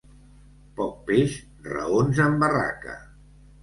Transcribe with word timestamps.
Poc 0.79 0.95
peix, 1.11 1.37
raons 1.69 2.25
en 2.29 2.43
barraca. 2.47 3.01